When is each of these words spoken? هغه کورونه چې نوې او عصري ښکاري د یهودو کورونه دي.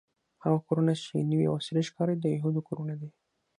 هغه 0.43 0.57
کورونه 0.67 0.93
چې 1.03 1.27
نوې 1.31 1.45
او 1.47 1.55
عصري 1.59 1.83
ښکاري 1.89 2.15
د 2.19 2.25
یهودو 2.35 2.65
کورونه 2.67 2.93
دي. 3.01 3.09